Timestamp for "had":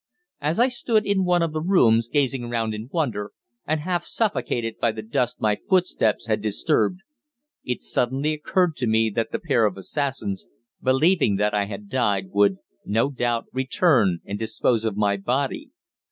6.25-6.41, 11.65-11.87